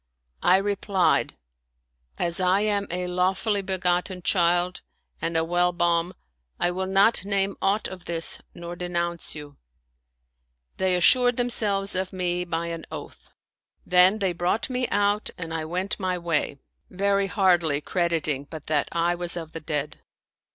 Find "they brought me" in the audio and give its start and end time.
14.17-14.87